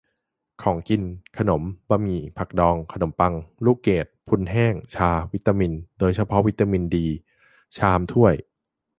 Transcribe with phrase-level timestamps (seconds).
[0.63, 1.01] -ของกิน:
[1.37, 3.33] ขนม บะหมี่ ผักดอง ขนมปัง
[3.65, 7.07] ลูกเกด-พรุนแห้ง ชา วิตามิน โดยเฉพาะวิตามินดี
[7.77, 8.35] ชาม ถ้วย